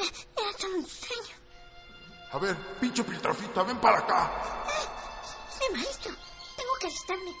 [0.00, 1.34] Era todo un sueño.
[2.30, 4.64] A ver, pinche Piltrafita, ven para acá.
[5.60, 6.12] Mi maestro,
[6.56, 7.32] tengo que alistarme.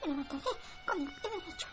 [0.00, 0.42] Me levantaré
[0.86, 1.66] con el pie derecho.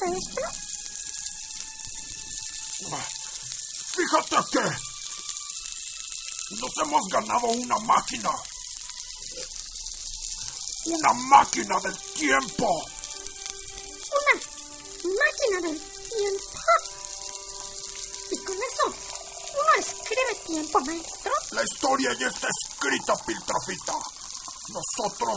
[0.00, 0.44] ¿Maestro?
[3.94, 4.91] Fíjate que
[6.60, 8.30] nos hemos ganado una máquina.
[10.86, 12.66] Una máquina del tiempo.
[14.12, 16.58] Una máquina del tiempo.
[18.30, 21.32] Y con eso, uno escribe tiempo, maestro.
[21.52, 23.94] La historia ya está escrita, Piltrafita.
[24.68, 25.36] Nosotros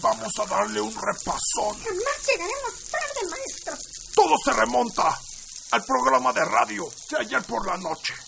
[0.00, 1.80] vamos a darle un repasón.
[1.82, 3.78] Jamás llegaremos tarde, maestro.
[4.14, 5.18] Todo se remonta
[5.70, 8.27] al programa de radio de ayer por la noche.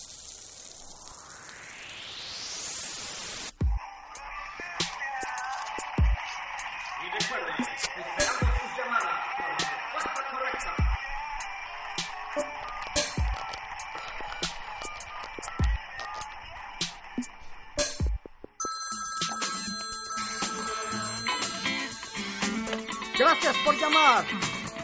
[23.42, 24.24] Gracias por llamar.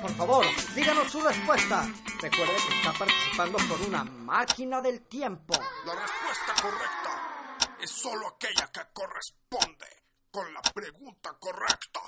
[0.01, 1.87] Por favor, díganos su respuesta.
[2.23, 5.53] Recuerde que está participando por una máquina del tiempo.
[5.85, 9.87] La respuesta correcta es solo aquella que corresponde
[10.31, 12.01] con la pregunta correcta.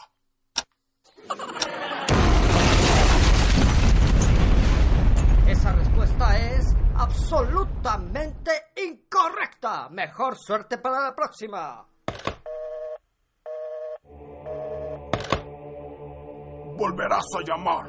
[5.47, 6.67] Esa respuesta es
[6.97, 9.91] absolutamente incorrecta.
[9.91, 11.87] Mejor suerte para la próxima.
[16.79, 17.87] Volverás a llamar.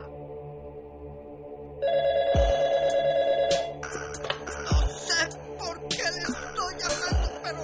[4.66, 5.30] No sé
[5.60, 7.62] por qué le estoy llamando, pero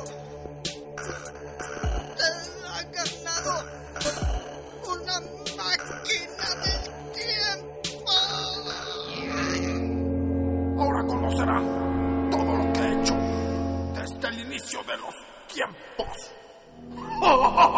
[2.14, 2.36] usted
[2.68, 3.54] ha ganado
[4.94, 5.18] una
[5.58, 6.82] máquina del
[7.16, 8.14] tiempo.
[10.80, 11.66] Ahora conocerán
[12.30, 13.16] todo lo que he hecho
[13.96, 15.16] desde el inicio de los
[15.52, 16.14] tiempos.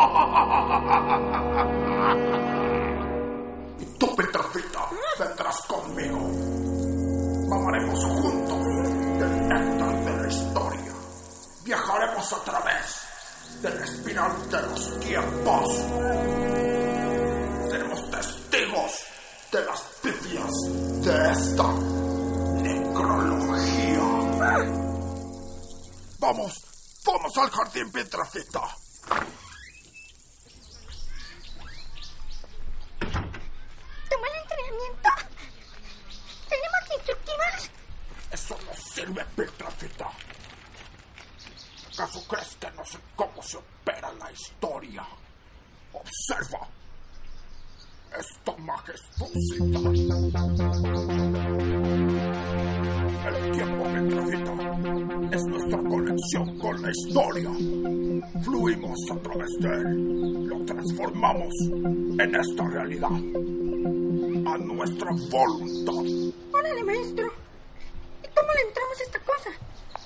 [14.99, 15.67] tiempos.
[17.69, 18.91] Seremos testigos
[19.51, 20.51] de las pifias
[21.03, 21.73] de esta
[22.61, 24.07] necrología.
[26.19, 26.53] Vamos,
[27.05, 28.61] vamos al jardín, Pietrafita.
[34.09, 35.09] ¿Tomó el entrenamiento?
[36.49, 37.69] ¿Tenemos instructivos?
[38.31, 40.11] Eso no sirve, Pietrafita.
[41.93, 45.03] ¿Acaso crees que no sé cómo se opera la historia?
[46.07, 46.65] Observa
[48.17, 49.91] esta majestuosidad.
[53.27, 54.53] El tiempo, Pietrafita,
[55.35, 57.51] es nuestra conexión con la historia.
[58.41, 63.11] Fluimos a través de él, lo transformamos en esta realidad.
[63.11, 66.57] A nuestra voluntad.
[66.57, 67.27] Órale, maestro.
[68.23, 69.49] ¿Y cómo le entramos a esta cosa?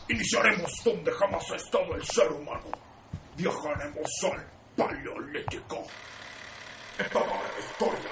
[0.09, 2.71] Iniciaremos donde jamás ha estado el ser humano.
[3.37, 5.85] Viajaremos al Paleolítico.
[6.97, 8.11] Etapa de la historia.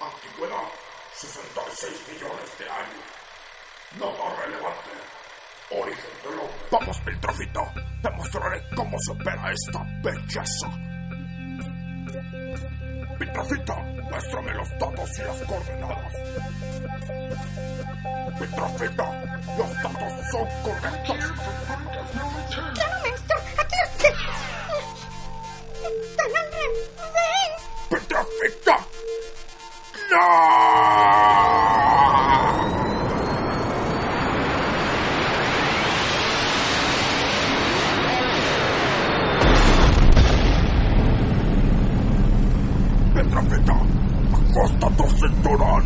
[0.00, 0.68] Antigüedad,
[1.14, 3.06] 66 millones de años.
[3.98, 4.90] Nota relevante.
[5.70, 6.68] Origen del hombre.
[6.70, 7.60] Vamos, Piltrafito.
[8.02, 10.68] Te mostraré cómo se opera esta belleza.
[13.18, 13.76] Piltrafita,
[14.10, 16.14] muéstrame los datos y las coordenadas.
[18.38, 21.32] Piltrafita, los datos son correctos.
[44.58, 45.84] Ajusta tu cinturón.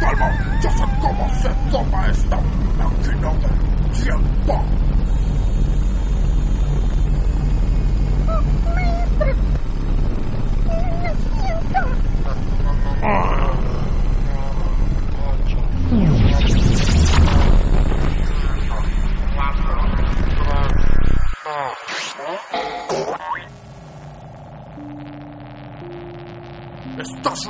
[0.00, 0.30] Calma,
[0.62, 2.36] ya sé cómo se toma esta
[2.78, 4.64] máquina del tiempo.
[11.62, 12.11] Estás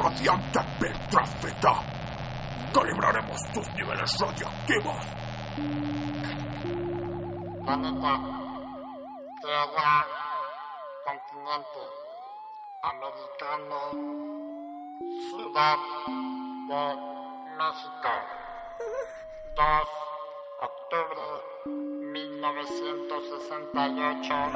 [0.02, 1.74] radiante, Petrafita.
[2.72, 5.04] Calibraremos tus niveles radioactivos.
[7.64, 8.20] Planeta
[9.40, 10.06] Tierra,
[11.04, 11.82] continente
[12.82, 13.78] americano,
[15.30, 15.78] Ciudad
[16.68, 16.84] de
[17.58, 18.12] México.
[19.54, 19.88] 2
[20.62, 21.24] octubre
[22.12, 24.52] 1968,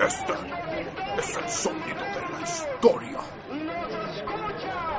[0.00, 0.32] Este
[1.18, 3.18] es el sonido de la historia.
[3.48, 4.91] Nos escucha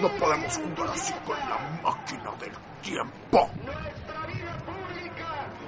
[0.00, 3.50] No podemos jugar así con la máquina del tiempo.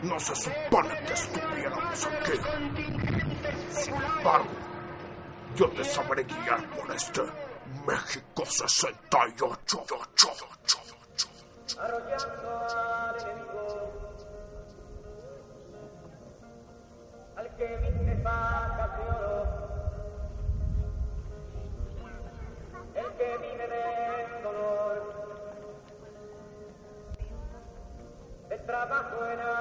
[0.02, 2.38] No se supone que estuviéramos aquí.
[3.70, 4.48] Sin embargo,
[5.54, 7.22] yo te sabré guiar por este
[7.86, 9.84] México 68.
[11.78, 13.92] arrollando al enemigo,
[17.36, 17.91] al que
[29.22, 29.51] ولا